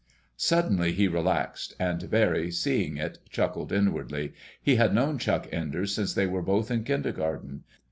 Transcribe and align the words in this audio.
Suddenly 0.37 0.93
he 0.93 1.07
relaxed, 1.07 1.75
and 1.79 2.09
Barry, 2.09 2.49
seeing 2.49 2.97
it, 2.97 3.19
chuckled 3.29 3.71
inwardly. 3.71 4.33
He 4.59 4.77
had 4.77 4.95
known 4.95 5.19
Chick 5.19 5.47
Enders 5.51 5.93
since 5.93 6.15
they 6.15 6.25
were 6.25 6.41
both 6.41 6.71
in 6.71 6.83
kindergarten. 6.83 7.63